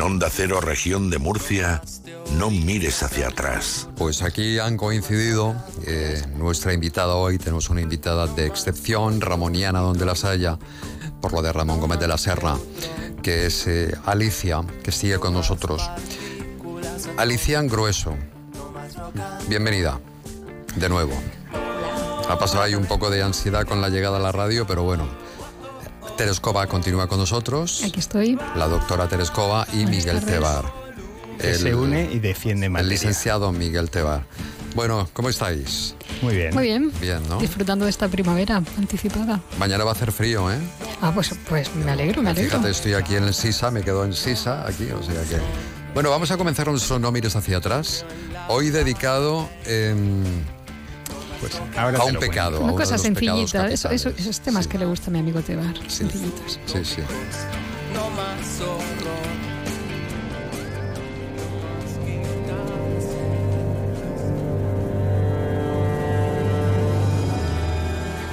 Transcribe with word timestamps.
Onda 0.00 0.28
Cero, 0.30 0.60
región 0.60 1.10
de 1.10 1.18
Murcia, 1.18 1.82
no 2.34 2.50
mires 2.50 3.02
hacia 3.02 3.28
atrás. 3.28 3.88
Pues 3.96 4.22
aquí 4.22 4.58
han 4.58 4.76
coincidido 4.76 5.56
eh, 5.86 6.22
nuestra 6.36 6.72
invitada 6.72 7.14
hoy, 7.14 7.38
tenemos 7.38 7.68
una 7.68 7.80
invitada 7.80 8.26
de 8.26 8.46
excepción, 8.46 9.20
ramoniana 9.20 9.80
donde 9.80 10.06
las 10.06 10.24
haya, 10.24 10.58
por 11.20 11.32
lo 11.32 11.42
de 11.42 11.52
Ramón 11.52 11.80
Gómez 11.80 11.98
de 11.98 12.08
la 12.08 12.16
Serra, 12.16 12.56
que 13.22 13.46
es 13.46 13.66
eh, 13.66 13.94
Alicia, 14.06 14.62
que 14.82 14.92
sigue 14.92 15.18
con 15.18 15.34
nosotros. 15.34 15.82
Alicia 17.16 17.60
Grueso, 17.62 18.16
bienvenida 19.48 20.00
de 20.76 20.88
nuevo. 20.88 21.12
Ha 22.28 22.38
pasado 22.38 22.62
ahí 22.62 22.74
un 22.74 22.86
poco 22.86 23.10
de 23.10 23.22
ansiedad 23.22 23.66
con 23.66 23.80
la 23.80 23.88
llegada 23.88 24.18
a 24.18 24.20
la 24.20 24.32
radio, 24.32 24.66
pero 24.66 24.84
bueno. 24.84 25.27
Terescova 26.18 26.66
continúa 26.66 27.06
con 27.06 27.20
nosotros. 27.20 27.80
Aquí 27.84 28.00
estoy. 28.00 28.36
La 28.56 28.66
doctora 28.66 29.08
Terescova 29.08 29.68
y 29.72 29.86
Miguel 29.86 30.20
Tebar. 30.24 30.64
Que 31.40 31.54
se 31.54 31.72
une 31.76 32.10
y 32.12 32.18
defiende 32.18 32.68
más. 32.68 32.82
El 32.82 32.88
licenciado 32.88 33.52
Miguel 33.52 33.88
Tebar. 33.88 34.26
Bueno, 34.74 35.08
¿cómo 35.12 35.28
estáis? 35.28 35.94
Muy 36.20 36.34
bien. 36.34 36.52
Muy 36.54 36.64
bien. 36.64 36.92
Bien, 37.00 37.20
¿no? 37.28 37.38
Disfrutando 37.38 37.84
de 37.84 37.92
esta 37.92 38.08
primavera 38.08 38.56
anticipada. 38.56 39.40
Mañana 39.58 39.84
va 39.84 39.92
a 39.92 39.94
hacer 39.94 40.10
frío, 40.10 40.50
¿eh? 40.50 40.58
Ah, 41.00 41.12
pues, 41.14 41.30
pues 41.48 41.72
me 41.76 41.92
alegro, 41.92 42.20
me 42.20 42.30
alegro. 42.30 42.50
Fíjate, 42.50 42.70
estoy 42.70 42.94
aquí 42.94 43.14
en 43.14 43.22
el 43.22 43.32
Sisa, 43.32 43.70
me 43.70 43.82
quedo 43.82 44.04
en 44.04 44.12
Sisa, 44.12 44.66
aquí, 44.66 44.90
o 44.90 45.02
sea 45.04 45.22
que... 45.22 45.40
Bueno, 45.94 46.10
vamos 46.10 46.32
a 46.32 46.36
comenzar 46.36 46.66
nuestro 46.66 46.98
No 46.98 47.12
mires 47.12 47.36
hacia 47.36 47.58
atrás. 47.58 48.04
Hoy 48.48 48.70
dedicado 48.70 49.48
em, 49.66 50.24
pues, 51.40 51.60
Ahora 51.76 51.98
a 51.98 52.04
un 52.04 52.16
pecado. 52.16 52.60
Una 52.60 52.72
cosa 52.72 52.98
sencillita, 52.98 53.68
eso, 53.68 53.90
eso- 53.90 54.10
esos 54.16 54.40
temas 54.40 54.64
Sí, 54.64 54.70
que 54.70 54.78
le 54.78 54.86
gusta 54.86 55.08
a 55.08 55.12
mi 55.12 55.18
amigo 55.20 55.40
Tebar, 55.42 55.76
Sí. 55.88 55.98
sencillitos. 55.98 56.58
Sí, 56.66 56.84
sí. 56.84 57.02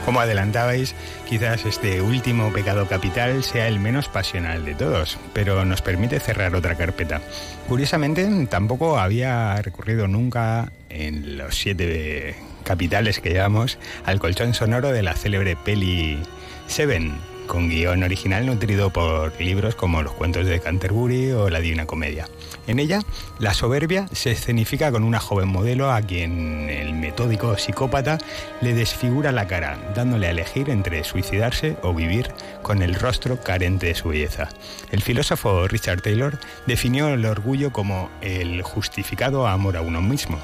Como 0.06 0.20
adelantabais, 0.20 0.94
quizás 1.28 1.66
este 1.66 2.00
último 2.00 2.53
pecado 2.53 2.88
capital 2.88 3.44
sea 3.44 3.67
el 3.67 3.80
menos 3.80 4.08
pasional 4.08 4.64
de 4.64 4.76
todos, 4.76 5.17
pero 5.33 5.66
nos 5.66 5.81
permite 5.81 6.20
cerrar 6.20 6.53
otra 6.56 6.76
carpeta. 6.76 7.22
Curiosamente, 7.67 8.28
tampoco 8.48 9.00
había 9.00 9.59
recurrido 9.64 10.08
nunca 10.08 10.72
en 10.89 11.39
los 11.39 11.56
siete 11.58 12.36
capitales 12.66 13.21
que 13.21 13.30
llevamos 13.30 13.77
al 14.03 14.19
colchón 14.19 14.53
sonoro 14.53 14.91
de 14.91 15.03
la 15.03 15.16
célebre 15.16 15.55
peli 15.55 16.19
Seven, 16.67 17.13
con 17.48 17.70
guion 17.70 18.04
original 18.04 18.46
nutrido 18.46 18.92
por 18.92 19.40
libros 19.40 19.76
como 19.76 20.02
Los 20.02 20.14
cuentos 20.14 20.46
de 20.46 20.60
Canterbury 20.60 21.32
o 21.32 21.50
La 21.50 21.60
Divina 21.60 21.86
Comedia. 21.86 22.28
En 22.68 22.80
ella, 22.80 23.02
la 23.40 23.54
soberbia 23.54 24.08
se 24.12 24.32
escenifica 24.32 24.92
con 24.92 25.04
una 25.04 25.20
joven 25.20 25.48
modelo 25.48 25.92
a 25.92 26.02
quien 26.02 26.70
el 26.70 26.94
metódico 26.94 27.58
psicópata 27.58 28.18
le 28.62 28.73
desfigura 28.73 29.32
la 29.32 29.48
cara, 29.48 29.78
dándole 29.96 30.28
a 30.28 30.32
elegir 30.32 30.70
entre 30.70 31.04
suicidarse 31.04 31.78
o 31.84 31.94
vivir 31.94 32.32
con 32.62 32.82
el 32.82 32.96
rostro 32.96 33.42
carente 33.42 33.88
de 33.88 33.96
su 33.96 34.10
belleza. 34.10 34.50
El 34.92 35.02
filósofo 35.02 35.68
Richard 35.68 36.02
Taylor 36.02 36.40
definió 36.66 37.10
el 37.10 37.26
orgullo 37.26 37.72
como 37.72 38.10
el 38.22 38.62
justificado 38.62 39.48
amor 39.48 39.78
a 39.78 39.82
uno 39.82 40.02
mismo, 40.02 40.40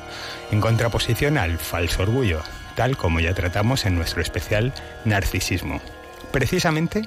en 0.52 0.62
contraposición 0.62 1.38
al 1.38 1.58
falso 1.58 2.04
orgullo, 2.04 2.42
tal 2.76 2.98
como 2.98 3.20
ya 3.20 3.34
tratamos 3.34 3.86
en 3.86 3.96
nuestro 3.96 4.22
especial 4.22 4.74
Narcisismo. 5.06 5.82
Precisamente, 6.32 7.04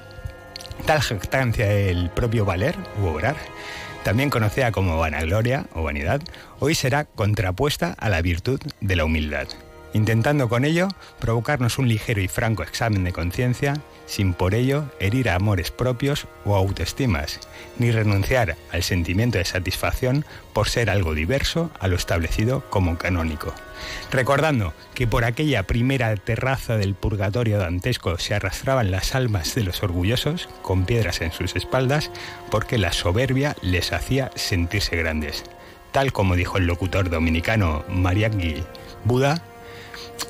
tal 0.85 1.01
jactancia 1.01 1.65
del 1.65 2.09
propio 2.09 2.45
valer 2.45 2.75
u 3.01 3.07
obrar, 3.07 3.35
también 4.03 4.29
conocida 4.29 4.71
como 4.71 4.97
vanagloria 4.97 5.65
o 5.73 5.83
vanidad, 5.83 6.21
hoy 6.59 6.75
será 6.75 7.05
contrapuesta 7.05 7.95
a 7.97 8.09
la 8.09 8.21
virtud 8.21 8.59
de 8.81 8.95
la 8.95 9.05
humildad, 9.05 9.47
intentando 9.95 10.49
con 10.49 10.65
ello 10.65 10.89
provocarnos 11.19 11.79
un 11.79 11.87
ligero 11.87 12.19
y 12.19 12.27
franco 12.27 12.63
examen 12.63 13.05
de 13.05 13.13
conciencia, 13.13 13.75
sin 14.05 14.33
por 14.33 14.53
ello 14.53 14.91
herir 14.99 15.29
a 15.29 15.35
amores 15.35 15.71
propios 15.71 16.27
o 16.43 16.57
autoestimas, 16.57 17.39
ni 17.79 17.91
renunciar 17.91 18.57
al 18.73 18.83
sentimiento 18.83 19.37
de 19.37 19.45
satisfacción 19.45 20.25
por 20.51 20.67
ser 20.67 20.89
algo 20.89 21.13
diverso 21.13 21.71
a 21.79 21.87
lo 21.87 21.95
establecido 21.95 22.69
como 22.69 22.97
canónico. 22.97 23.53
Recordando 24.11 24.73
que 24.95 25.07
por 25.07 25.23
aquella 25.23 25.63
primera 25.63 26.13
terraza 26.17 26.75
del 26.75 26.93
purgatorio 26.93 27.57
dantesco 27.57 28.17
se 28.17 28.35
arrastraban 28.35 28.91
las 28.91 29.15
almas 29.15 29.55
de 29.55 29.63
los 29.63 29.81
orgullosos 29.81 30.49
con 30.61 30.85
piedras 30.85 31.21
en 31.21 31.31
sus 31.31 31.55
espaldas 31.55 32.11
porque 32.51 32.77
la 32.77 32.91
soberbia 32.91 33.55
les 33.61 33.93
hacía 33.93 34.29
sentirse 34.35 34.97
grandes. 34.97 35.45
Tal 35.93 36.11
como 36.11 36.35
dijo 36.35 36.57
el 36.57 36.67
locutor 36.67 37.09
dominicano 37.09 37.85
Mariagui 37.87 38.61
Buda, 39.05 39.41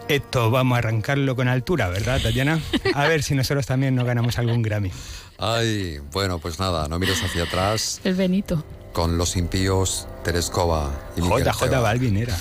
esto 0.07 0.51
vamos 0.51 0.75
a 0.75 0.79
arrancarlo 0.79 1.35
con 1.35 1.47
altura, 1.47 1.89
¿verdad, 1.89 2.21
Tatiana? 2.21 2.59
A 2.93 3.07
ver 3.07 3.23
si 3.23 3.35
nosotros 3.35 3.65
también 3.65 3.95
nos 3.95 4.05
ganamos 4.05 4.37
algún 4.37 4.61
Grammy. 4.61 4.91
Ay, 5.37 5.99
bueno, 6.11 6.39
pues 6.39 6.59
nada, 6.59 6.87
no 6.87 6.97
mires 6.99 7.21
hacia 7.23 7.43
atrás 7.43 7.99
El 8.03 8.15
Benito. 8.15 8.63
con 8.93 9.17
los 9.17 9.35
impíos 9.35 10.07
Terescova 10.23 10.91
y 11.17 11.21
Miguel 11.21 11.43
JJ. 11.45 11.81
Balvin 11.81 12.17
era. 12.17 12.35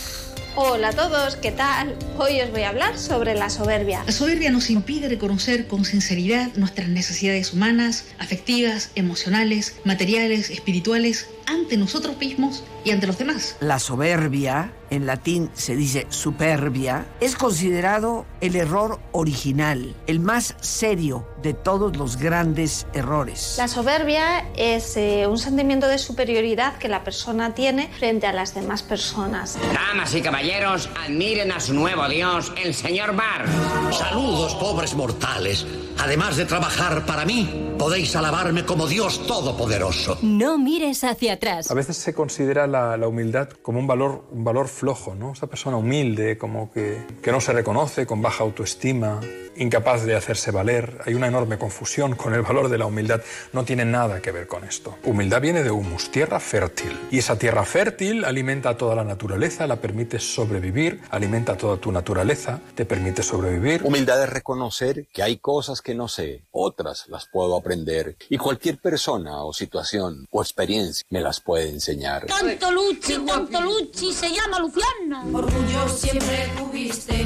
Hola 0.57 0.91
a 0.91 0.93
todos, 0.93 1.35
¿qué 1.35 1.51
tal? 1.51 1.97
Hoy 2.17 2.41
os 2.41 2.53
voy 2.53 2.63
a 2.63 2.69
hablar 2.69 2.97
sobre 2.97 3.35
la 3.35 3.51
soberbia. 3.51 4.05
La 4.07 4.13
soberbia 4.13 4.53
nos 4.53 4.71
impide 4.71 5.09
reconocer 5.09 5.67
con 5.67 5.85
sinceridad 5.85 6.53
nuestras 6.55 6.89
necesidades 6.89 7.53
humanas, 7.53 8.05
afectivas, 8.21 8.91
emocionales, 8.95 9.75
materiales, 9.85 10.51
espirituales, 10.51 11.27
ante 11.47 11.77
nosotros 11.77 12.17
mismos 12.19 12.65
y 12.85 12.91
ante 12.91 13.07
los 13.07 13.19
demás. 13.19 13.57
La 13.61 13.79
soberbia, 13.79 14.73
en 14.91 15.07
latín 15.07 15.51
se 15.55 15.77
dice 15.77 16.07
superbia, 16.09 17.07
es 17.21 17.37
considerado 17.37 18.27
el 18.41 18.57
error 18.57 19.01
original, 19.13 19.95
el 20.07 20.21
más 20.21 20.55
serio 20.61 21.27
de 21.43 21.55
todos 21.55 21.97
los 21.97 22.17
grandes 22.17 22.87
errores. 22.93 23.55
La 23.59 23.69
soberbia 23.69 24.47
es 24.57 24.97
eh, 24.97 25.27
un 25.27 25.39
sentimiento 25.39 25.89
de 25.89 25.99
superioridad 25.99 26.77
que 26.79 26.89
la 26.89 27.05
persona 27.05 27.55
tiene 27.55 27.89
frente 27.99 28.27
a 28.27 28.33
las 28.33 28.55
demás 28.55 28.83
personas. 28.83 29.59
Damas 29.73 30.15
y 30.15 30.23
caballeros, 30.23 30.89
admiren 31.05 31.53
a 31.53 31.61
su 31.61 31.75
nuevo 31.75 32.09
dios, 32.09 32.53
el 32.63 32.75
señor 32.75 33.15
Bar. 33.17 33.47
Saludos, 33.93 34.55
pobres 34.55 34.95
mortales. 34.95 35.67
Además 35.99 36.37
de 36.37 36.45
trabajar 36.45 37.07
para 37.07 37.25
mí, 37.25 37.64
podéis 37.79 38.15
alabarme 38.17 38.65
como 38.65 38.87
Dios 38.87 39.27
Todopoderoso. 39.27 40.19
No 40.23 40.59
mires 40.59 41.05
hacia 41.05 41.35
atrás. 41.35 41.71
A 41.71 41.75
veces 41.75 41.97
se 41.97 42.15
considera 42.15 42.67
la, 42.67 42.97
la 42.97 43.09
humildad 43.09 43.49
como 43.63 43.79
un 43.79 43.87
valor, 43.87 44.25
un 44.31 44.45
valor 44.45 44.69
flojo, 44.69 45.15
¿no? 45.15 45.33
Esa 45.33 45.47
persona 45.47 45.77
humilde, 45.77 46.39
como 46.39 46.73
que, 46.73 47.05
que 47.23 47.33
no 47.33 47.41
se 47.41 47.53
reconoce, 47.53 48.07
con 48.07 48.23
baja 48.23 48.45
autoestima, 48.45 49.21
incapaz 49.57 50.05
de 50.05 50.15
hacerse 50.15 50.51
valer. 50.51 50.99
Hay 51.05 51.15
una 51.15 51.27
enorme 51.27 51.59
confusión 51.59 52.15
con 52.15 52.35
el 52.35 52.43
valor 52.43 52.69
de 52.69 52.79
la 52.79 52.87
humildad. 52.87 53.21
No 53.53 53.65
tiene 53.65 53.85
nada 53.85 54.21
que 54.21 54.33
ver 54.33 54.47
con 54.47 54.65
esto. 54.65 54.97
Humildad 55.05 55.41
viene 55.41 55.63
de 55.63 55.71
humus, 55.71 56.11
tierra 56.11 56.41
fértil. 56.41 56.99
Y 57.11 57.19
esa 57.19 57.39
tierra 57.39 57.65
fértil 57.65 58.25
alimenta 58.25 58.71
a 58.71 58.77
toda 58.77 58.95
la 58.95 59.05
naturaleza, 59.05 59.67
la 59.67 59.77
permite 59.77 60.19
sobrevivir, 60.19 61.01
alimenta 61.11 61.53
a 61.53 61.57
toda 61.57 61.77
tu 61.77 61.93
naturaleza, 61.93 62.61
te 62.75 62.85
permite 62.85 63.23
sobrevivir. 63.23 63.83
Humildad 63.85 64.23
es 64.23 64.31
reconocer 64.31 65.07
que 65.13 65.23
hay 65.23 65.39
cosas 65.39 65.81
que 65.81 65.95
no 65.95 66.09
sé, 66.09 66.43
otras 66.51 67.07
las 67.09 67.27
puedo 67.27 67.57
aprender 67.65 68.17
y 68.29 68.37
cualquier 68.37 68.79
persona 68.79 69.43
o 69.43 69.53
situación 69.53 70.27
o 70.31 70.43
experiencia 70.43 71.03
me 71.09 71.21
las 71.23 71.41
puede 71.41 71.71
enseñar. 71.71 72.27
Tanto 72.27 72.71
Luchi, 72.71 73.17
tanto 73.27 73.61
Luchi, 73.63 74.13
se 74.13 74.31
llama 74.31 74.59
Luciano. 74.59 75.25
Orgullo 75.33 75.89
siempre 75.89 76.51
tuviste, 76.59 77.25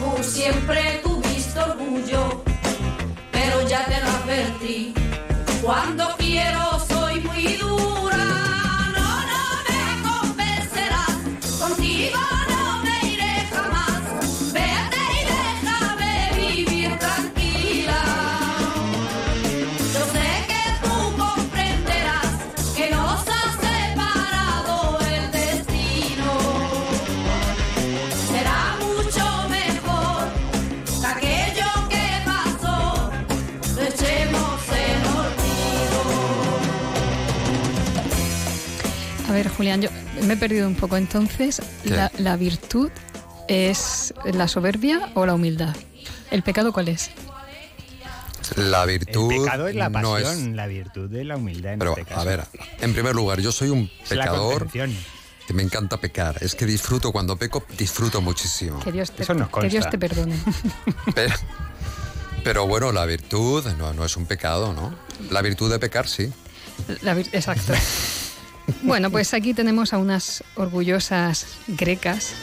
tú 0.00 0.22
siempre 0.22 1.00
tuviste 1.02 1.58
orgullo, 1.60 2.42
pero 3.30 3.68
ya 3.68 3.84
te 3.84 4.00
lo 4.00 4.08
advertí. 4.08 4.94
Cuando 5.62 6.13
ver, 39.34 39.48
Julián, 39.48 39.82
yo 39.82 39.90
me 40.22 40.34
he 40.34 40.36
perdido 40.36 40.66
un 40.66 40.74
poco. 40.74 40.96
Entonces, 40.96 41.60
la, 41.84 42.10
la 42.18 42.36
virtud 42.36 42.90
es 43.48 44.14
la 44.32 44.48
soberbia 44.48 45.10
o 45.14 45.26
la 45.26 45.34
humildad? 45.34 45.74
¿El 46.30 46.42
pecado 46.42 46.72
cuál 46.72 46.88
es? 46.88 47.10
La 48.56 48.84
virtud 48.84 49.32
El 49.32 49.40
pecado 49.42 49.68
es 49.68 49.74
la 49.74 49.88
no 49.88 50.12
pasión, 50.12 50.50
es- 50.50 50.54
la 50.56 50.66
virtud 50.66 51.08
de 51.10 51.24
la 51.24 51.36
humildad 51.36 51.72
en 51.74 51.78
Pero, 51.78 51.92
este 51.96 52.04
caso. 52.04 52.20
a 52.20 52.24
ver, 52.24 52.44
en 52.80 52.92
primer 52.92 53.14
lugar, 53.14 53.40
yo 53.40 53.50
soy 53.52 53.70
un 53.70 53.90
Es 54.04 54.10
la 54.10 54.24
pecador 54.24 54.68
que 54.70 55.52
me 55.54 55.62
encanta 55.62 55.98
pecar. 55.98 56.36
Es 56.42 56.54
que 56.54 56.66
disfruto, 56.66 57.10
cuando 57.12 57.36
peco, 57.36 57.64
disfruto 57.78 58.20
muchísimo. 58.20 58.80
Que 58.80 58.92
Dios 58.92 59.10
te, 59.12 59.22
Eso 59.22 59.32
nos 59.34 59.48
que 59.48 59.68
Dios 59.68 59.88
te 59.90 59.98
perdone. 59.98 60.36
Pero, 61.14 61.34
pero 62.42 62.66
bueno, 62.66 62.92
la 62.92 63.06
virtud 63.06 63.64
no, 63.78 63.94
no 63.94 64.04
es 64.04 64.16
un 64.18 64.26
pecado, 64.26 64.74
¿no? 64.74 64.94
La 65.30 65.40
virtud 65.40 65.70
de 65.70 65.78
pecar, 65.78 66.06
sí. 66.06 66.30
La 67.00 67.14
vir- 67.14 67.28
Exacto. 67.32 67.72
Bueno, 68.82 69.10
pues 69.10 69.34
aquí 69.34 69.54
tenemos 69.54 69.92
a 69.92 69.98
unas 69.98 70.44
orgullosas 70.56 71.46
grecas 71.68 72.34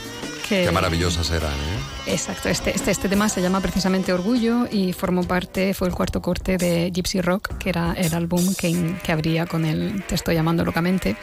que... 0.48 0.66
Qué 0.66 0.72
maravillosas 0.72 1.30
eran, 1.32 1.52
¿eh? 1.52 1.82
Exacto, 2.08 2.50
este, 2.50 2.76
este, 2.76 2.92
este 2.92 3.10
tema 3.10 3.30
se 3.30 3.42
llama 3.42 3.62
precisamente 3.62 4.12
Orgullo 4.12 4.68
y 4.72 4.92
formó 4.94 5.24
parte, 5.24 5.74
fue 5.74 5.88
el 5.88 5.94
cuarto 5.94 6.22
corte 6.22 6.58
de 6.58 6.92
Gypsy 6.92 7.22
Rock, 7.22 7.58
que 7.58 7.70
era 7.70 7.94
el 7.94 8.14
álbum 8.14 8.54
que, 8.56 8.96
que 9.04 9.12
abría 9.12 9.46
con 9.46 9.66
el 9.66 10.04
Te 10.04 10.16
estoy 10.16 10.36
llamando 10.36 10.66
locamente. 10.66 11.16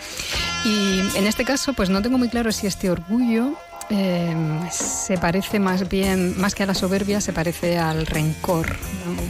Y 0.64 1.00
en 1.16 1.26
este 1.26 1.44
caso, 1.44 1.72
pues 1.72 1.90
no 1.90 2.00
tengo 2.00 2.16
muy 2.16 2.28
claro 2.28 2.52
si 2.52 2.66
este 2.66 2.90
orgullo 2.90 3.56
eh, 3.90 4.34
se 4.70 5.16
parece 5.18 5.58
más 5.58 5.88
bien, 5.88 6.38
más 6.38 6.54
que 6.54 6.62
a 6.62 6.66
la 6.66 6.74
soberbia, 6.74 7.20
se 7.20 7.32
parece 7.32 7.78
al 7.78 8.06
rencor, 8.06 8.76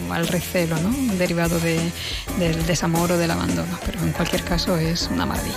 ¿no? 0.09 0.15
al 0.15 0.27
recelo, 0.29 0.77
¿no? 0.81 0.91
derivado 1.15 1.59
de- 1.61 1.93
del 2.39 2.67
desamor 2.67 3.13
o 3.13 3.17
del 3.19 3.31
abandono. 3.31 3.79
Pero 3.87 4.01
en 4.03 4.13
cualquier 4.13 4.43
caso 4.45 4.77
es 4.77 5.09
una 5.13 5.27
maravilla. 5.27 5.57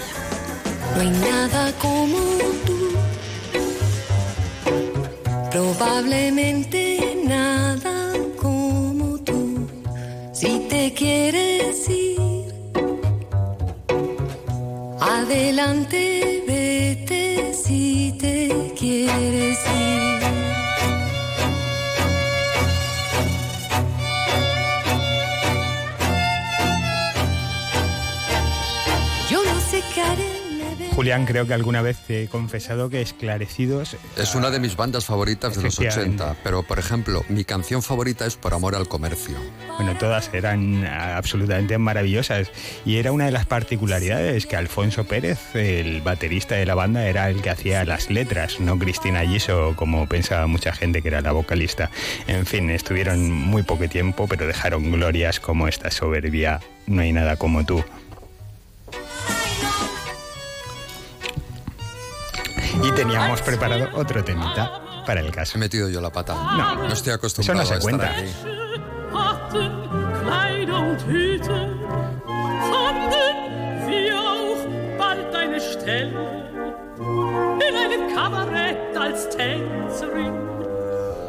No 0.95 1.01
hay 1.01 1.09
nada 1.09 1.71
como 1.79 2.17
tú. 2.65 2.77
Probablemente 5.51 7.17
nada 7.25 8.13
como 8.41 9.17
tú. 9.19 9.67
Si 10.33 10.59
te 10.69 10.93
quieres 10.93 11.87
ir, 11.89 12.53
adelante 14.99 16.40
te 19.11 19.17
quieres 19.17 19.50
Julián, 30.95 31.25
creo 31.25 31.47
que 31.47 31.53
alguna 31.53 31.81
vez 31.81 31.97
te 32.05 32.23
he 32.23 32.27
confesado 32.27 32.89
que 32.89 33.01
Esclarecidos... 33.01 33.95
Es 34.17 34.35
una 34.35 34.49
de 34.49 34.59
mis 34.59 34.75
bandas 34.75 35.05
favoritas 35.05 35.55
de 35.55 35.63
los 35.63 35.79
Efectivamente. 35.79 36.23
80, 36.23 36.41
pero 36.43 36.63
por 36.63 36.79
ejemplo, 36.79 37.23
mi 37.29 37.45
canción 37.45 37.81
favorita 37.81 38.25
es 38.25 38.35
Por 38.35 38.53
amor 38.53 38.75
al 38.75 38.87
comercio. 38.87 39.37
Bueno, 39.77 39.97
todas 39.97 40.29
eran 40.33 40.85
absolutamente 40.85 41.77
maravillosas. 41.77 42.51
Y 42.85 42.97
era 42.97 43.11
una 43.11 43.25
de 43.25 43.31
las 43.31 43.45
particularidades 43.45 44.45
que 44.45 44.57
Alfonso 44.57 45.05
Pérez, 45.05 45.39
el 45.55 46.01
baterista 46.01 46.55
de 46.55 46.65
la 46.65 46.75
banda, 46.75 47.07
era 47.07 47.29
el 47.29 47.41
que 47.41 47.49
hacía 47.49 47.85
las 47.85 48.09
letras, 48.09 48.59
no 48.59 48.77
Cristina 48.77 49.25
Giso, 49.25 49.73
como 49.77 50.07
pensaba 50.07 50.45
mucha 50.47 50.73
gente 50.73 51.01
que 51.01 51.07
era 51.07 51.21
la 51.21 51.31
vocalista. 51.31 51.89
En 52.27 52.45
fin, 52.45 52.69
estuvieron 52.69 53.31
muy 53.31 53.63
poco 53.63 53.87
tiempo, 53.87 54.27
pero 54.27 54.45
dejaron 54.45 54.91
glorias 54.91 55.39
como 55.39 55.67
esta 55.67 55.89
soberbia. 55.89 56.59
No 56.85 57.01
hay 57.01 57.13
nada 57.13 57.37
como 57.37 57.65
tú. 57.65 57.83
Y 62.83 62.91
teníamos 62.91 63.41
preparado 63.41 63.89
otro 63.93 64.23
temita 64.23 64.81
para 65.05 65.21
el 65.21 65.31
caso. 65.31 65.57
He 65.57 65.59
metido 65.59 65.89
yo 65.89 66.01
la 66.01 66.09
pata. 66.09 66.33
No, 66.33 66.75
no 66.75 66.93
estoy 66.93 67.13
acostumbrado 67.13 67.61
eso 67.61 67.75
no 67.75 67.81
se 67.81 67.87
a 67.87 67.91
estar 67.91 67.99
cuenta. 67.99 68.41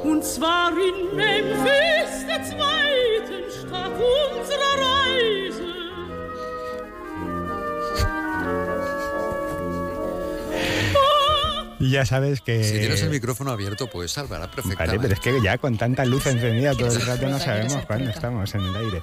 Und 0.04 0.24
zwar 0.24 0.72
in 0.72 1.16
Memphis, 1.16 2.26
der 2.26 2.42
zweiten 2.44 3.50
Stadt 3.50 3.92
unserer 3.92 4.74
Reise. 4.78 5.61
Y 11.82 11.90
ya 11.90 12.06
sabes 12.06 12.40
que... 12.40 12.62
Si 12.62 12.78
tienes 12.78 13.02
el 13.02 13.10
micrófono 13.10 13.50
abierto, 13.50 13.88
pues 13.90 14.12
salvará 14.12 14.46
Vale, 14.46 14.54
perfectamente. 14.54 14.98
pero 15.00 15.14
es 15.14 15.20
que 15.20 15.42
ya 15.44 15.58
con 15.58 15.76
tanta 15.76 16.04
luz 16.04 16.26
encendida 16.26 16.74
todo 16.74 16.92
el 16.94 17.04
rato 17.04 17.28
no 17.28 17.38
sabemos 17.40 17.84
cuándo 17.86 18.08
estamos 18.10 18.54
en 18.54 18.60
el 18.62 18.76
aire. 18.76 19.02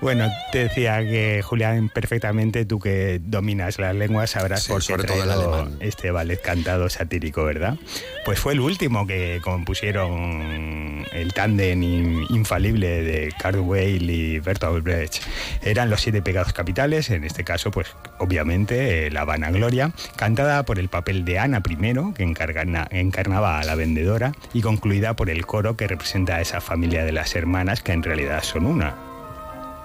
Bueno, 0.00 0.28
te 0.50 0.64
decía 0.64 0.98
que 1.00 1.40
Julián, 1.44 1.88
perfectamente 1.88 2.64
tú 2.64 2.80
que 2.80 3.20
dominas 3.22 3.78
las 3.78 3.94
lenguas 3.94 4.30
sabrás 4.30 4.64
Sí, 4.64 4.72
por 4.72 4.80
qué 4.80 4.86
sobre 4.86 5.04
todo 5.04 5.22
el 5.22 5.30
alemán. 5.30 5.76
este 5.80 6.10
ballet 6.10 6.40
cantado 6.42 6.90
satírico, 6.90 7.44
¿verdad? 7.44 7.76
Pues 8.24 8.40
fue 8.40 8.54
el 8.54 8.60
último 8.60 9.06
que 9.06 9.40
compusieron 9.42 11.06
el 11.12 11.32
tándem 11.32 11.82
in- 11.82 12.26
infalible 12.30 13.02
de 13.02 13.32
Kurt 13.40 13.58
Weill 13.60 14.10
y 14.10 14.38
Bertolt 14.40 14.82
Brecht. 14.84 15.22
Eran 15.62 15.90
los 15.90 16.00
siete 16.00 16.22
pecados 16.22 16.52
capitales, 16.52 17.10
en 17.10 17.24
este 17.24 17.44
caso, 17.44 17.70
pues 17.70 17.86
obviamente 18.18 19.06
eh, 19.06 19.10
la 19.10 19.24
vanagloria, 19.24 19.92
cantada 20.16 20.64
por 20.64 20.78
el 20.78 20.88
papel 20.88 21.24
de 21.24 21.38
Ana 21.38 21.62
I, 21.68 21.76
que 22.16 22.22
encarnaba 22.22 23.60
a 23.60 23.64
la 23.64 23.74
vendedora, 23.74 24.32
y 24.52 24.62
concluida 24.62 25.14
por 25.14 25.30
el 25.30 25.46
coro 25.46 25.76
que 25.76 25.86
representa 25.86 26.36
a 26.36 26.40
esa 26.40 26.60
familia 26.60 27.04
de 27.04 27.12
las 27.12 27.36
hermanas 27.36 27.82
que 27.82 27.92
en 27.92 28.02
realidad 28.02 28.42
son 28.42 28.66
una 28.66 28.96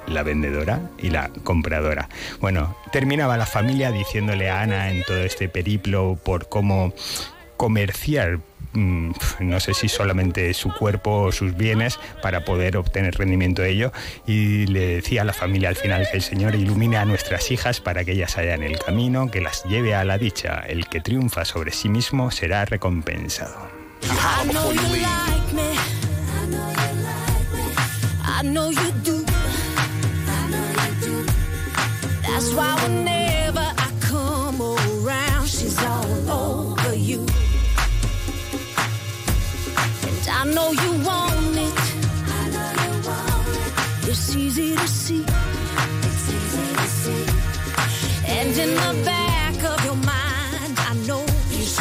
la 0.07 0.23
vendedora 0.23 0.81
y 0.97 1.09
la 1.09 1.29
compradora. 1.43 2.09
Bueno, 2.39 2.75
terminaba 2.91 3.37
la 3.37 3.45
familia 3.45 3.91
diciéndole 3.91 4.49
a 4.49 4.61
Ana 4.61 4.91
en 4.91 5.03
todo 5.03 5.19
este 5.19 5.47
periplo 5.47 6.17
por 6.23 6.49
cómo 6.49 6.93
comerciar, 7.57 8.39
no 8.73 9.59
sé 9.59 9.73
si 9.73 9.89
solamente 9.89 10.53
su 10.53 10.73
cuerpo 10.73 11.23
o 11.23 11.31
sus 11.31 11.55
bienes 11.55 11.99
para 12.21 12.45
poder 12.45 12.77
obtener 12.77 13.15
rendimiento 13.15 13.61
de 13.61 13.69
ello 13.69 13.91
y 14.25 14.67
le 14.67 14.95
decía 14.95 15.21
a 15.21 15.25
la 15.25 15.33
familia 15.33 15.69
al 15.69 15.75
final 15.75 16.07
que 16.09 16.17
el 16.17 16.23
Señor 16.23 16.55
ilumine 16.55 16.97
a 16.97 17.05
nuestras 17.05 17.51
hijas 17.51 17.81
para 17.81 18.03
que 18.03 18.13
ellas 18.13 18.37
hayan 18.37 18.63
el 18.63 18.79
camino 18.79 19.29
que 19.29 19.41
las 19.41 19.63
lleve 19.65 19.95
a 19.95 20.03
la 20.03 20.17
dicha. 20.17 20.63
El 20.67 20.87
que 20.87 21.01
triunfa 21.01 21.45
sobre 21.45 21.71
sí 21.71 21.89
mismo 21.89 22.31
será 22.31 22.65
recompensado. 22.65 23.69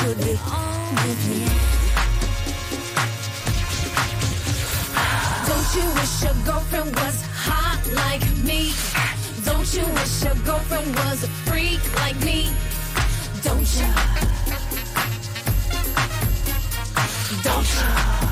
Be 0.01 0.39
on 0.51 0.95
with 0.95 1.29
me. 1.29 1.45
Don't 5.47 5.75
you 5.77 5.87
wish 5.95 6.23
your 6.23 6.37
girlfriend 6.47 6.97
was 6.97 7.23
hot 7.35 7.83
like 7.93 8.23
me? 8.43 8.73
Don't 9.45 9.75
you 9.75 9.85
wish 9.93 10.25
your 10.25 10.35
girlfriend 10.47 10.97
was 10.97 11.25
a 11.25 11.29
freak 11.45 11.83
like 11.97 12.19
me? 12.25 12.49
Don't 13.43 13.69
you? 13.77 13.89
Don't 17.43 18.25
you? 18.25 18.30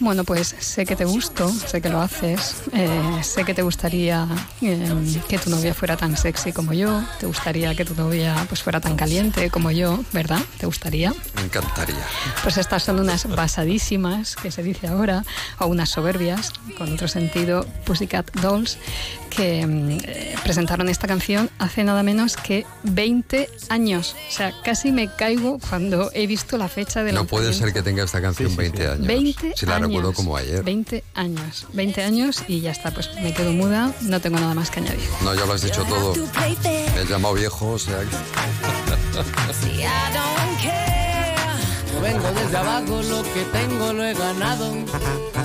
Bueno, 0.00 0.24
pues 0.24 0.54
sé 0.58 0.86
que 0.86 0.96
te 0.96 1.04
gusto, 1.04 1.48
sé 1.50 1.82
que 1.82 1.90
lo 1.90 2.00
haces, 2.00 2.62
eh, 2.72 3.20
sé 3.22 3.44
que 3.44 3.52
te 3.52 3.60
gustaría 3.60 4.26
eh, 4.62 5.20
que 5.28 5.38
tu 5.38 5.50
novia 5.50 5.74
fuera 5.74 5.98
tan 5.98 6.16
sexy 6.16 6.52
como 6.52 6.72
yo, 6.72 7.02
te 7.18 7.26
gustaría 7.26 7.74
que 7.74 7.84
tu 7.84 7.94
novia 7.94 8.34
pues 8.48 8.62
fuera 8.62 8.80
tan 8.80 8.96
caliente 8.96 9.50
como 9.50 9.70
yo, 9.70 10.02
¿verdad? 10.12 10.40
¿Te 10.58 10.64
gustaría? 10.64 11.12
Me 11.36 11.42
encantaría. 11.42 12.02
Pues 12.42 12.56
estas 12.56 12.82
son 12.82 12.98
unas 12.98 13.28
basadísimas, 13.28 14.36
que 14.36 14.50
se 14.50 14.62
dice 14.62 14.86
ahora, 14.86 15.22
o 15.58 15.66
unas 15.66 15.90
soberbias, 15.90 16.52
con 16.78 16.90
otro 16.94 17.06
sentido, 17.06 17.66
Pussycat 17.84 18.30
Dolls, 18.40 18.78
que 19.28 19.60
eh, 19.60 20.34
presentaron 20.42 20.88
esta 20.88 21.06
canción 21.06 21.50
hace 21.58 21.84
nada 21.84 22.02
menos 22.02 22.36
que 22.36 22.66
20 22.84 23.48
años. 23.68 24.16
O 24.28 24.32
sea, 24.32 24.52
casi 24.64 24.92
me 24.92 25.08
caigo 25.14 25.58
cuando 25.58 26.10
he 26.14 26.26
visto 26.26 26.58
la 26.58 26.68
fecha 26.68 27.02
de 27.04 27.12
No 27.12 27.26
puede 27.26 27.52
ser 27.52 27.72
que 27.72 27.82
tenga 27.82 28.02
esta 28.02 28.20
canción 28.20 28.54
20 28.56 28.88
años. 28.88 29.06
20 29.06 29.54
si 29.56 29.66
la 29.66 29.76
años. 29.76 29.89
Recuerdo 29.90 30.12
como 30.14 30.36
ayer. 30.36 30.62
20 30.62 31.04
años. 31.14 31.66
20 31.72 32.02
años 32.02 32.44
y 32.48 32.60
ya 32.60 32.70
está, 32.70 32.90
pues 32.90 33.10
me 33.22 33.32
quedo 33.34 33.52
muda, 33.52 33.92
no 34.02 34.20
tengo 34.20 34.38
nada 34.38 34.54
más 34.54 34.70
que 34.70 34.80
añadir. 34.80 35.08
No, 35.22 35.34
ya 35.34 35.46
lo 35.46 35.52
has 35.52 35.62
dicho 35.62 35.84
todo. 35.84 36.14
Me 36.14 37.00
he 37.00 37.06
llamado 37.06 37.34
viejo, 37.34 37.72
o 37.72 37.78
sea 37.78 38.00
vengo 42.00 42.32
desde 42.32 42.56
abajo, 42.56 43.02
lo 43.02 43.22
que 43.22 43.44
tengo 43.52 43.92
lo 43.92 44.04
he 44.04 44.14
ganado. 44.14 44.74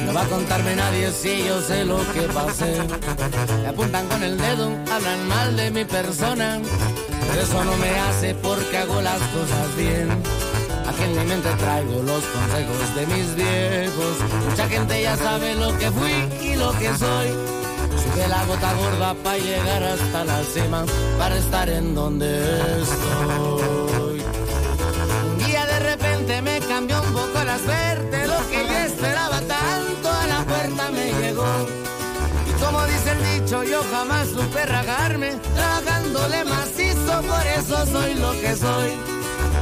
No 0.06 0.14
va 0.14 0.22
a 0.22 0.28
contarme 0.28 0.76
nadie 0.76 1.12
si 1.12 1.44
yo 1.46 1.62
sé 1.62 1.86
lo 1.86 1.98
que 2.14 2.22
pasé. 2.22 2.78
Me 3.62 3.68
apuntan 3.68 4.08
con 4.08 4.24
el 4.24 4.38
dedo, 4.38 4.72
hablan 4.92 5.28
mal 5.28 5.56
de 5.56 5.72
mi 5.72 5.86
persona. 5.86 6.60
Pero 7.28 7.42
eso 7.42 7.64
no 7.64 7.76
me 7.78 7.90
hace 8.00 8.36
porque 8.36 8.78
hago 8.78 9.02
las 9.02 9.20
cosas 9.20 9.76
bien. 9.76 10.35
Aquí 10.88 11.04
en 11.04 11.18
mi 11.18 11.26
mente 11.26 11.50
traigo 11.58 12.04
los 12.04 12.24
consejos 12.24 12.96
de 12.96 13.08
mis 13.08 13.36
viejos. 13.36 14.16
Mucha 14.50 14.68
gente 14.70 15.02
ya 15.02 15.18
sabe 15.18 15.56
lo 15.56 15.76
que 15.78 15.90
fui 15.92 16.14
y 16.42 16.56
lo 16.56 16.72
que 16.74 16.96
soy. 16.98 17.30
Sube 18.02 18.28
la 18.28 18.46
gota 18.46 18.74
gorda 18.74 19.14
para 19.24 19.38
llegar 19.38 19.84
hasta 19.84 20.26
la 20.26 20.44
cima, 20.44 20.86
para 21.18 21.36
estar 21.38 21.70
en 21.70 21.96
donde 21.96 22.28
estoy. 22.82 24.22
Un 25.32 25.46
día 25.46 25.66
de 25.66 25.80
repente 25.80 26.42
me 26.42 26.60
cambió 26.60 27.02
un 27.02 27.14
poco 27.14 27.44
la 27.44 27.58
suerte, 27.58 28.28
lo 28.28 28.48
que 28.50 28.68
yo 28.68 28.78
esperaba 28.86 29.40
tanto 29.42 30.12
a 30.12 30.28
la 30.28 30.44
puerta 30.46 30.92
me 30.92 31.14
llegó. 31.20 31.68
Y 32.48 32.64
como 32.64 32.86
dice 32.86 33.12
el 33.12 33.42
dicho, 33.42 33.64
yo 33.64 33.82
jamás 33.92 34.28
supe 34.28 34.66
ragarme, 34.66 35.32
tragándole 35.56 36.44
macizo, 36.46 37.22
por 37.22 37.48
eso 37.58 37.86
soy 37.88 38.14
lo 38.16 38.32
que 38.34 38.56
soy. 38.56 39.15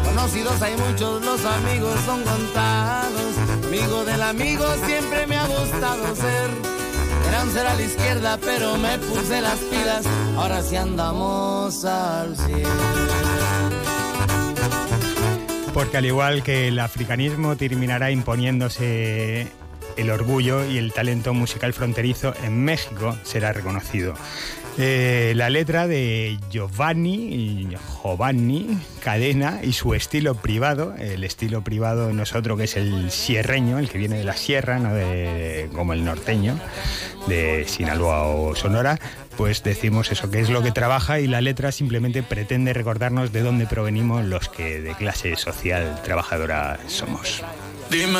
Conocidos 0.04 0.62
hay 0.62 0.76
muchos, 0.78 1.24
los 1.24 1.46
amigos 1.46 2.00
son 2.06 2.24
contados. 2.24 3.38
Amigo 3.66 4.06
del 4.06 4.22
amigo 4.22 4.66
siempre 4.86 5.28
me 5.28 5.38
ha 5.38 5.46
gustado 5.48 6.16
ser. 6.16 6.50
Era 7.28 7.46
ser 7.46 7.68
a 7.68 7.74
la 7.74 7.82
izquierda, 7.82 8.38
pero 8.38 8.78
me 8.78 9.00
puse 9.00 9.42
las 9.42 9.58
pilas. 9.60 10.06
Ahora 10.38 10.62
sí 10.62 10.76
andamos 10.76 11.84
al 11.86 12.36
cielo. 12.38 12.70
Porque 15.74 15.98
al 15.98 16.06
igual 16.06 16.44
que 16.44 16.68
el 16.68 16.80
africanismo 16.80 17.56
terminará 17.56 18.12
imponiéndose 18.12 19.52
el 19.98 20.10
orgullo 20.10 20.66
y 20.70 20.78
el 20.78 20.94
talento 20.94 21.34
musical 21.34 21.74
fronterizo 21.74 22.34
en 22.44 22.64
México 22.64 23.18
será 23.24 23.54
reconocido. 23.54 24.16
Eh, 24.78 25.34
la 25.36 25.52
letra 25.52 25.88
de 25.88 26.40
Giovanni, 26.50 27.70
Giovanni 28.02 28.76
Cadena 29.04 29.60
y 29.62 29.74
su 29.74 29.94
estilo 29.94 30.34
privado, 30.34 30.96
el 30.98 31.24
estilo 31.24 31.64
privado 31.64 32.12
nosotros 32.12 32.58
que 32.58 32.64
es 32.64 32.76
el 32.76 33.12
sierreño, 33.12 33.78
el 33.78 33.88
que 33.88 34.00
viene 34.00 34.18
de 34.18 34.24
la 34.24 34.36
sierra, 34.36 34.80
no 34.80 34.96
de, 34.96 35.70
como 35.74 35.94
el 35.94 36.04
norteño, 36.04 36.60
de 37.28 37.66
Sinaloa 37.68 38.24
o 38.30 38.56
Sonora, 38.56 39.00
pues 39.38 39.62
decimos 39.62 40.12
eso, 40.12 40.32
que 40.32 40.40
es 40.40 40.50
lo 40.50 40.64
que 40.64 40.72
trabaja 40.72 41.20
y 41.20 41.28
la 41.28 41.42
letra 41.42 41.72
simplemente 41.72 42.24
pretende 42.24 42.74
recordarnos 42.74 43.32
de 43.32 43.42
dónde 43.42 43.68
provenimos 43.68 44.26
los 44.26 44.50
que 44.50 44.82
de 44.82 44.96
clase 44.96 45.36
social 45.36 46.02
trabajadora 46.04 46.80
somos. 46.88 47.44
Dime, 47.92 48.20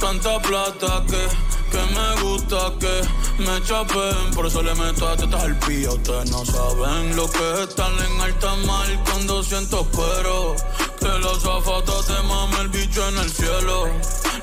Tanta 0.00 0.40
plata 0.40 1.02
que, 1.06 1.26
que 1.70 1.82
me 1.94 2.22
gusta 2.22 2.72
que 2.78 3.42
me 3.42 3.62
chapen. 3.62 4.34
Por 4.34 4.46
eso 4.46 4.62
le 4.62 4.74
meto 4.74 5.08
a 5.08 5.16
tetas 5.16 5.42
al 5.42 5.58
pía. 5.60 5.90
Ustedes 5.90 6.30
no 6.30 6.44
saben 6.44 7.16
lo 7.16 7.28
que 7.30 7.52
es 7.54 7.68
estar 7.68 7.90
en 7.92 8.20
alta 8.20 8.54
mar 8.66 8.86
cuando 9.04 9.42
siento 9.42 9.86
pero. 9.92 10.54
Que 11.00 11.18
los 11.20 11.40
zapatos 11.42 12.06
te 12.06 12.22
mame 12.22 12.60
el 12.62 12.68
bicho 12.68 13.08
en 13.08 13.18
el 13.18 13.30
cielo. 13.30 13.88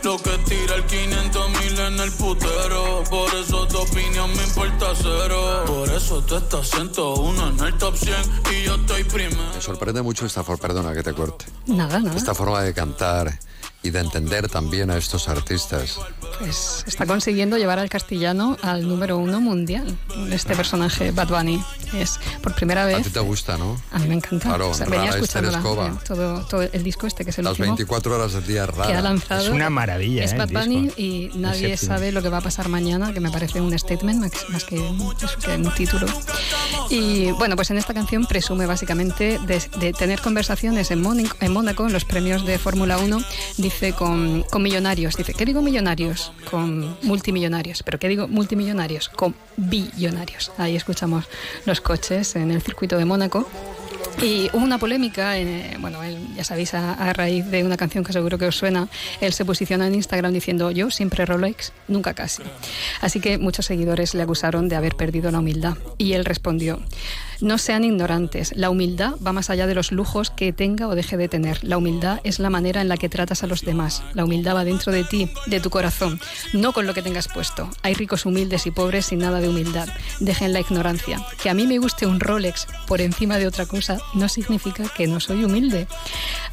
Lo 0.04 0.18
que 0.18 0.38
tira 0.40 0.76
el 0.76 0.86
500 0.86 1.50
mil 1.50 1.80
en 1.80 2.00
el 2.00 2.12
putero. 2.12 3.04
Por 3.10 3.34
eso 3.36 3.66
tu 3.68 3.78
opinión 3.80 4.30
me 4.36 4.44
importa 4.44 4.88
cero. 4.96 5.64
Por 5.66 5.90
eso 5.90 6.22
tú 6.24 6.36
estás 6.36 6.68
101 6.70 7.48
en 7.50 7.60
el 7.64 7.78
top 7.78 7.96
100 7.96 8.16
y 8.54 8.64
yo 8.66 8.76
estoy 8.76 9.04
primero. 9.06 9.54
Me 9.56 9.62
sorprende 9.62 10.02
mucho 10.02 10.26
esta 10.26 10.44
forma, 10.44 10.62
perdona 10.62 10.94
que 10.94 11.04
te 11.04 11.14
corte, 11.14 11.46
Nada, 11.68 12.00
nada. 12.00 12.18
esta 12.18 12.34
forma 12.36 12.62
de 12.62 12.74
cantar 12.74 13.40
y 13.84 13.90
de 13.90 14.00
entender 14.00 14.48
también 14.50 14.90
a 14.90 14.98
estos 14.98 15.28
artistas. 15.30 16.00
Pues 16.40 16.84
está 16.88 17.06
consiguiendo 17.06 17.58
llevar 17.58 17.80
al 17.80 17.90
castellano 17.90 18.58
al 18.62 18.88
número 18.88 19.18
uno 19.18 19.40
mundial. 19.42 19.96
Este 20.32 20.56
personaje, 20.56 21.12
Bad 21.12 21.28
Bunny, 21.28 21.62
es 21.94 22.20
por 22.42 22.56
primera 22.56 22.84
A 22.84 22.86
vez. 22.88 23.04
ti 23.04 23.10
te 23.10 23.20
gusta, 23.20 23.58
¿no? 23.58 23.80
A 23.92 24.00
mí 24.00 24.08
me 24.08 24.16
encanta. 24.16 24.48
Claro, 24.50 24.70
O 24.70 24.74
sea, 24.74 24.86
Rara 24.86 24.98
venía 25.04 25.10
Esther 25.20 25.24
escuchándola, 25.46 25.58
Escoba. 25.58 25.88
eh, 25.88 26.06
todo, 26.08 26.46
todo 26.46 26.62
el 26.64 26.84
disco 26.84 27.06
este 27.08 27.24
que 27.24 27.30
es 27.32 27.38
el 27.38 27.44
Las 27.46 27.52
último. 27.52 27.68
24 27.76 28.16
horas 28.16 28.34
del 28.34 28.48
día 28.48 28.64
es 28.64 28.70
que 28.72 28.82
ha 28.82 28.86
rara. 28.86 29.02
lanzado. 29.02 29.42
Es 29.44 29.50
una 29.50 29.70
maravilla, 29.70 30.24
Es 30.24 30.34
¿eh? 30.34 30.38
Bad 30.38 30.50
el 30.52 30.58
Bunny 30.58 30.82
disco. 30.86 31.02
y 31.02 31.32
nadie 31.36 31.78
sabe 31.78 32.12
lo 32.12 32.22
que 32.22 32.30
va 32.30 32.38
a 32.38 32.42
pasar 32.42 32.70
mañana, 32.70 33.14
que 33.14 33.20
me 33.20 33.30
parece 33.32 33.62
un 33.62 33.78
statement 33.78 34.22
más- 34.50 34.64
que, 34.64 34.76
eso, 34.78 35.38
que 35.40 35.56
un 35.58 35.74
título. 35.76 36.08
Y 36.90 37.32
bueno, 37.34 37.56
pues 37.56 37.70
en 37.72 37.78
esta 37.78 37.94
canción 37.94 38.26
presume 38.26 38.66
básicamente 38.66 39.40
de, 39.46 39.62
de 39.80 39.94
tener 39.94 40.22
conversaciones 40.22 40.92
en 40.92 41.02
Mónico- 41.04 41.36
en 41.40 41.52
Mónaco, 41.52 41.86
en 41.86 41.94
los 41.94 42.06
premios 42.06 42.46
de 42.46 42.58
Fórmula 42.60 42.98
1, 42.98 43.20
dice 43.74 43.94
con, 43.94 44.44
con 44.44 44.62
millonarios. 44.62 45.16
Dice, 45.16 45.34
¿qué 45.34 45.46
digo 45.46 45.62
millonarios? 45.62 46.32
Con 46.50 46.98
multimillonarios. 47.02 47.84
¿Pero 47.84 48.00
qué 48.00 48.08
digo 48.08 48.28
multimillonarios? 48.28 49.10
Con 49.10 49.36
billonarios. 49.58 50.52
Ahí 50.58 50.76
escuchamos 50.76 51.26
los 51.66 51.82
coches 51.82 52.36
en 52.36 52.52
el 52.52 52.62
circuito 52.62 52.98
de 52.98 53.06
Mónaco. 53.06 53.48
Y 54.22 54.50
hubo 54.54 54.64
una 54.64 54.78
polémica, 54.78 55.38
eh, 55.40 55.76
bueno, 55.80 56.04
él, 56.04 56.18
ya 56.36 56.44
sabéis, 56.44 56.74
a, 56.76 57.14
raíz 57.14 57.46
de 57.48 57.64
una 57.64 57.78
canción 57.78 58.04
que 58.04 58.14
seguro 58.14 58.38
que 58.38 58.46
os 58.46 58.56
suena, 58.56 58.88
él 59.22 59.34
se 59.34 59.44
posicionó 59.44 59.86
en 59.86 59.96
Instagram 59.96 60.32
diciendo 60.32 60.70
yo 60.72 60.92
siempre 60.92 61.26
Rolex, 61.26 61.74
nunca 61.88 62.14
casi. 62.14 62.44
Así 63.02 63.20
que 63.20 63.38
muchos 63.38 63.66
seguidores 63.66 64.14
le 64.14 64.22
acusaron 64.22 64.70
de 64.70 64.76
haber 64.76 64.96
perdido 64.96 65.32
la 65.32 65.40
humildad. 65.40 65.78
Y 65.98 66.14
él 66.14 66.26
respondió, 66.26 66.80
no 67.44 67.58
sean 67.58 67.84
ignorantes, 67.84 68.54
la 68.56 68.70
humildad 68.70 69.16
va 69.26 69.34
más 69.34 69.50
allá 69.50 69.68
de 69.68 69.76
los 69.76 69.92
lujos 69.92 70.30
que 70.30 70.54
tenga 70.54 70.88
o 70.88 70.96
deje 70.96 71.18
de 71.18 71.28
tener. 71.28 71.62
La 71.64 71.78
humildad 71.78 72.22
es 72.24 72.40
la 72.40 72.50
manera 72.50 72.80
en 72.80 72.88
la 72.88 72.96
que 72.96 73.10
tratas 73.10 73.44
a 73.44 73.48
los 73.48 73.62
demás. 73.62 74.02
La 74.14 74.24
humildad 74.24 74.56
va 74.56 74.64
dentro 74.64 74.94
de 74.94 75.04
ti, 75.04 75.30
de 75.48 75.60
tu 75.60 75.70
corazón, 75.70 76.22
no 76.54 76.72
con 76.72 76.88
lo 76.88 76.94
que 76.94 77.02
tengas 77.02 77.28
puesto. 77.28 77.70
Hay 77.82 77.96
ricos 77.96 78.26
humildes 78.26 78.66
y 78.66 78.72
pobres 78.72 79.08
sin 79.08 79.20
nada 79.20 79.42
de 79.42 79.50
humildad. 79.50 79.90
Dejen 80.22 80.54
la 80.54 80.62
ignorancia. 80.62 81.20
Que 81.42 81.50
a 81.50 81.54
mí 81.54 81.68
me 81.68 81.80
guste 81.80 82.08
un 82.08 82.22
Rolex 82.22 82.66
por 82.88 83.02
encima 83.02 83.38
de 83.38 83.48
otra 83.48 83.66
cosa 83.66 83.98
no 84.14 84.30
significa 84.30 84.86
que 84.96 85.08
no 85.08 85.20
soy 85.20 85.44
humilde. 85.44 85.88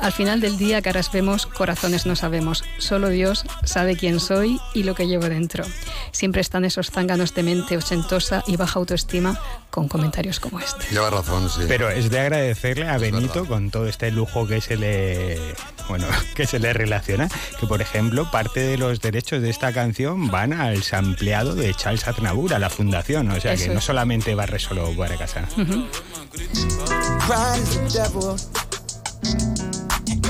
Al 0.01 0.13
final 0.13 0.41
del 0.41 0.59
día, 0.59 0.83
caras 0.83 1.13
vemos, 1.13 1.47
corazones 1.47 2.05
no 2.05 2.17
sabemos. 2.17 2.65
Solo 2.79 3.11
Dios 3.11 3.45
sabe 3.65 3.97
quién 3.97 4.19
soy 4.19 4.61
y 4.75 4.83
lo 4.83 4.97
que 4.97 5.07
llevo 5.07 5.29
dentro. 5.29 5.65
Siempre 6.11 6.41
están 6.41 6.65
esos 6.65 6.91
zánganos 6.91 7.33
de 7.35 7.45
mente 7.45 7.77
ochentosa 7.77 8.43
y 8.49 8.57
baja 8.57 8.81
autoestima 8.81 9.39
con 9.71 9.87
comentarios 9.87 10.41
como 10.41 10.59
este. 10.59 10.80
Lleva 10.91 11.11
razón, 11.11 11.49
sí. 11.49 11.63
Pero 11.69 11.91
es 11.91 12.11
de 12.11 12.21
agradecerle 12.21 12.89
a 12.89 12.99
Benito 12.99 13.45
con 13.47 13.71
todo 13.71 13.87
este 13.87 14.11
lujo 14.11 14.47
que 14.47 14.61
se 14.61 14.77
le 14.77 15.55
bueno, 15.91 16.07
que 16.35 16.47
se 16.47 16.59
le 16.59 16.73
relaciona, 16.73 17.29
que 17.59 17.67
por 17.67 17.83
ejemplo, 17.83 18.31
parte 18.31 18.61
de 18.61 18.79
los 18.79 19.01
derechos 19.01 19.43
de 19.43 19.51
esta 19.51 19.73
canción 19.73 20.29
van 20.29 20.53
al 20.53 20.83
sampleado 20.83 21.55
de 21.55 21.75
Charles 21.75 22.07
Aznavour, 22.07 22.55
a 22.55 22.59
la 22.59 22.71
fundación, 22.71 23.31
o 23.31 23.41
sea 23.41 23.53
Eso 23.53 23.67
que 23.67 23.75
no 23.75 23.81
solamente 23.81 24.35
va 24.35 24.47
solo 24.59 24.97
para 24.97 25.17
casa. 25.17 25.47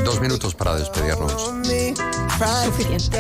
Dos 0.05 0.21
minutos 0.21 0.55
para 0.55 0.75
despedirnos. 0.77 1.33
Suficiente. 2.65 3.19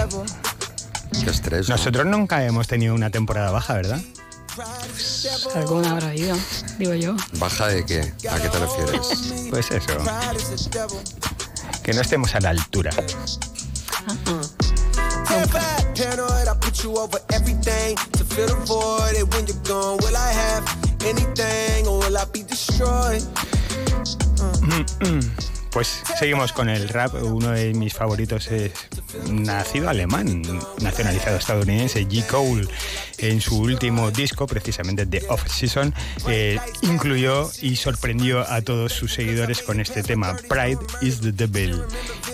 Qué 1.23 1.31
estrés. 1.31 1.69
¿no? 1.69 1.77
Nosotros 1.77 2.07
nunca 2.07 2.45
hemos 2.45 2.69
tenido 2.69 2.95
una 2.95 3.11
temporada 3.11 3.51
baja, 3.51 3.75
¿verdad? 3.75 4.01
Alguna 5.55 5.93
habrá 5.93 6.09
habido, 6.09 6.37
digo 6.79 6.95
yo. 6.95 7.17
¿Baja 7.35 7.69
de 7.69 7.85
qué? 7.85 8.01
¿A 8.31 8.39
qué 8.41 8.49
te 8.49 8.59
refieres? 8.59 9.51
Pues 9.51 9.71
eso. 9.71 9.97
Que 11.83 11.93
no 11.93 12.01
estemos 12.01 12.35
a 12.35 12.41
la 12.41 12.51
altura. 12.51 12.91
Be 22.33 22.45
destroyed? 22.45 23.23
Pues 25.71 26.03
seguimos 26.19 26.53
con 26.53 26.69
el 26.69 26.89
rap. 26.89 27.15
Uno 27.15 27.51
de 27.51 27.73
mis 27.75 27.95
favoritos 27.95 28.49
es 28.49 28.73
nacido 29.29 29.89
alemán, 29.89 30.43
nacionalizado 30.81 31.37
estadounidense, 31.37 32.07
G. 32.09 32.27
Cole. 32.27 32.69
En 33.21 33.41
su 33.41 33.59
último 33.59 34.11
disco, 34.11 34.47
precisamente 34.47 35.07
The 35.07 35.25
Off 35.29 35.47
Season, 35.49 35.95
eh, 36.29 36.59
incluyó 36.83 37.51
y 37.61 37.77
sorprendió 37.77 38.41
a 38.51 38.63
todos 38.63 38.93
sus 38.93 39.13
seguidores 39.13 39.63
con 39.63 39.81
este 39.81 40.03
tema, 40.03 40.37
Pride 40.49 40.79
is 41.03 41.21
the 41.21 41.33
Devil. 41.33 41.83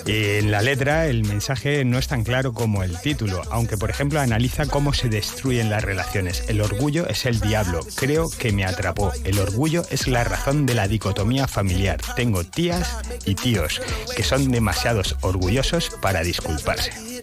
Eh, 0.07 0.39
en 0.41 0.51
la 0.51 0.63
letra 0.63 1.07
el 1.07 1.25
mensaje 1.25 1.85
no 1.85 1.99
es 1.99 2.09
tan 2.09 2.25
claro 2.25 2.53
como 2.53 2.83
el 2.83 3.01
título, 3.01 3.43
aunque 3.51 3.77
por 3.77 3.91
ejemplo 3.91 4.21
analiza 4.21 4.67
cómo 4.67 4.93
se 4.93 5.09
destruyen 5.09 5.71
las 5.71 5.83
relaciones. 5.83 6.45
El 6.49 6.61
orgullo 6.61 7.09
es 7.09 7.27
el 7.27 7.41
diablo, 7.41 7.81
creo 7.97 8.31
que 8.31 8.53
me 8.53 8.65
atrapó. 8.65 9.13
El 9.25 9.39
orgullo 9.39 9.85
es 9.91 10.07
la 10.07 10.25
razón 10.25 10.67
de 10.67 10.75
la 10.75 10.89
dicotomía 10.89 11.49
familiar. 11.49 12.01
Tengo 12.15 12.45
tías 12.45 12.97
y 13.25 13.35
tíos 13.35 13.81
que 14.17 14.23
son 14.23 14.51
demasiados 14.51 15.17
orgullosos 15.21 15.91
para 16.01 16.23
disculparse. 16.23 17.16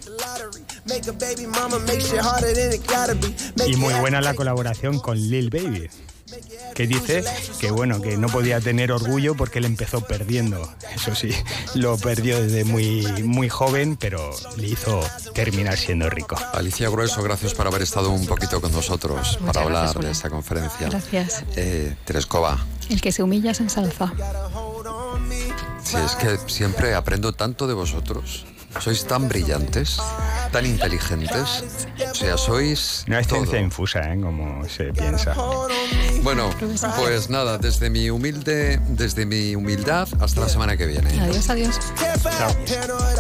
Y 3.65 3.75
muy 3.75 3.93
buena 3.95 4.21
la 4.21 4.33
colaboración 4.33 4.99
con 4.99 5.17
Lil 5.17 5.49
Baby 5.49 5.89
que 6.73 6.87
dice 6.87 7.23
que 7.59 7.71
bueno, 7.71 8.01
que 8.01 8.17
no 8.17 8.27
podía 8.27 8.59
tener 8.59 8.91
orgullo 8.91 9.35
porque 9.35 9.59
él 9.59 9.65
empezó 9.65 10.01
perdiendo. 10.01 10.73
Eso 10.95 11.15
sí, 11.15 11.31
lo 11.75 11.97
perdió 11.97 12.41
desde 12.41 12.65
muy, 12.65 13.05
muy 13.23 13.49
joven, 13.49 13.95
pero 13.95 14.31
le 14.57 14.67
hizo 14.67 15.01
terminar 15.33 15.77
siendo 15.77 16.09
rico. 16.09 16.35
Alicia 16.53 16.89
Grueso, 16.89 17.21
gracias 17.21 17.53
por 17.53 17.67
haber 17.67 17.81
estado 17.81 18.09
un 18.09 18.25
poquito 18.25 18.61
con 18.61 18.71
nosotros 18.71 19.39
para 19.45 19.61
hablar 19.61 19.97
de 19.99 20.11
esta 20.11 20.29
conferencia. 20.29 20.89
Gracias. 20.89 21.43
Eh, 21.55 21.95
Terescova. 22.05 22.65
El 22.89 23.01
que 23.01 23.11
se 23.11 23.23
humilla 23.23 23.53
se 23.53 23.63
ensalza. 23.63 24.13
Sí, 25.83 25.97
es 25.97 26.15
que 26.15 26.37
siempre 26.47 26.95
aprendo 26.95 27.33
tanto 27.33 27.67
de 27.67 27.73
vosotros. 27.73 28.45
Sois 28.79 29.05
tan 29.05 29.29
brillantes, 29.29 29.97
tan 30.51 30.65
inteligentes. 30.65 31.63
O 32.11 32.15
sea, 32.15 32.37
sois. 32.37 33.03
No 33.07 33.17
es 33.17 33.27
todo. 33.27 33.39
ciencia 33.39 33.59
infusa, 33.59 34.13
¿eh? 34.13 34.19
como 34.19 34.67
se 34.67 34.91
piensa. 34.93 35.35
Bueno, 36.21 36.49
pues 36.97 37.29
nada, 37.29 37.57
desde 37.57 37.89
mi 37.89 38.09
humilde, 38.09 38.79
desde 38.89 39.25
mi 39.25 39.55
humildad 39.55 40.07
hasta 40.19 40.41
la 40.41 40.49
semana 40.49 40.75
que 40.77 40.85
viene. 40.85 41.19
Adiós, 41.19 41.49
adiós. 41.49 41.79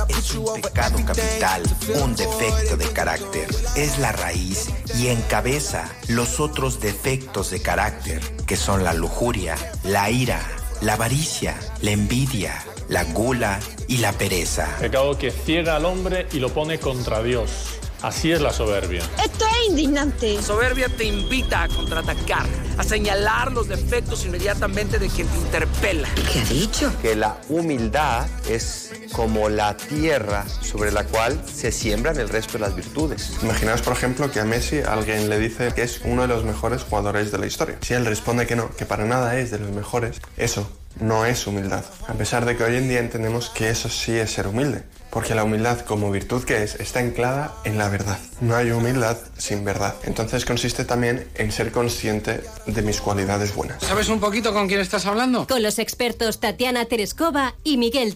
Es 0.09 0.35
un 0.35 0.61
pecado 0.61 1.05
capital, 1.05 1.63
un 2.01 2.15
defecto 2.15 2.77
de 2.77 2.85
carácter. 2.91 3.47
Es 3.75 3.99
la 3.99 4.11
raíz 4.11 4.69
y 4.97 5.07
encabeza 5.07 5.89
los 6.07 6.39
otros 6.39 6.79
defectos 6.79 7.51
de 7.51 7.61
carácter, 7.61 8.21
que 8.45 8.55
son 8.57 8.83
la 8.83 8.93
lujuria, 8.93 9.55
la 9.83 10.09
ira, 10.09 10.41
la 10.81 10.93
avaricia, 10.93 11.55
la 11.81 11.91
envidia, 11.91 12.63
la 12.89 13.03
gula 13.05 13.59
y 13.87 13.97
la 13.97 14.11
pereza. 14.13 14.77
Pecado 14.79 15.17
que 15.17 15.31
ciega 15.31 15.75
al 15.75 15.85
hombre 15.85 16.27
y 16.31 16.39
lo 16.39 16.49
pone 16.49 16.79
contra 16.79 17.21
Dios. 17.21 17.79
Así 18.01 18.31
es 18.31 18.41
la 18.41 18.51
soberbia. 18.51 19.01
Esto 19.23 19.45
es 19.45 19.69
indignante. 19.69 20.33
La 20.33 20.41
soberbia 20.41 20.89
te 20.89 21.05
invita 21.05 21.63
a 21.63 21.67
contraatacar, 21.69 22.45
a 22.77 22.83
señalar 22.83 23.51
los 23.51 23.67
defectos 23.67 24.25
inmediatamente 24.25 24.99
de 24.99 25.07
quien 25.07 25.27
te 25.27 25.37
interpela. 25.37 26.09
¿Qué 26.15 26.39
ha 26.39 26.45
dicho? 26.45 26.91
Que 27.01 27.15
la 27.15 27.37
humildad 27.49 28.27
es 28.49 28.91
como 29.11 29.49
la 29.49 29.77
tierra 29.77 30.45
sobre 30.61 30.91
la 30.91 31.03
cual 31.05 31.41
se 31.51 31.71
siembran 31.71 32.17
el 32.17 32.29
resto 32.29 32.53
de 32.53 32.59
las 32.59 32.75
virtudes. 32.75 33.33
Imaginaos, 33.41 33.81
por 33.81 33.93
ejemplo, 33.93 34.31
que 34.31 34.39
a 34.39 34.45
Messi 34.45 34.81
alguien 34.81 35.29
le 35.29 35.39
dice 35.39 35.73
que 35.73 35.83
es 35.83 36.01
uno 36.03 36.23
de 36.23 36.27
los 36.27 36.43
mejores 36.43 36.83
jugadores 36.83 37.31
de 37.31 37.37
la 37.37 37.45
historia. 37.45 37.77
Si 37.81 37.93
él 37.93 38.05
responde 38.05 38.47
que 38.47 38.55
no, 38.55 38.69
que 38.75 38.85
para 38.85 39.05
nada 39.05 39.37
es 39.39 39.51
de 39.51 39.59
los 39.59 39.71
mejores, 39.71 40.21
eso 40.37 40.69
no 40.99 41.25
es 41.25 41.47
humildad. 41.47 41.83
A 42.07 42.13
pesar 42.13 42.45
de 42.45 42.55
que 42.55 42.63
hoy 42.63 42.75
en 42.75 42.87
día 42.87 42.99
entendemos 42.99 43.49
que 43.49 43.69
eso 43.69 43.89
sí 43.89 44.13
es 44.13 44.31
ser 44.31 44.47
humilde. 44.47 44.83
Porque 45.09 45.35
la 45.35 45.43
humildad 45.43 45.81
como 45.81 46.09
virtud 46.09 46.43
que 46.43 46.63
es 46.63 46.75
está 46.75 46.99
anclada 46.99 47.53
en 47.65 47.77
la 47.77 47.87
verdad. 47.87 48.17
No 48.41 48.55
hay 48.55 48.71
humildad 48.71 49.17
sin 49.37 49.63
verdad. 49.63 49.95
Entonces 50.05 50.43
consiste 50.43 50.85
también 50.85 51.27
en 51.35 51.51
ser 51.51 51.71
consciente 51.71 52.41
de 52.65 52.81
mis 52.81 52.99
cualidades 52.99 53.55
buenas. 53.55 53.81
¿Sabes 53.83 54.09
un 54.09 54.19
poquito 54.19 54.53
con 54.53 54.67
quién 54.67 54.79
estás 54.79 55.05
hablando? 55.05 55.47
Con 55.47 55.63
los 55.63 55.79
expertos 55.79 56.39
Tatiana 56.39 56.85
Tereskova 56.85 57.55
y 57.63 57.77
Miguel 57.77 58.11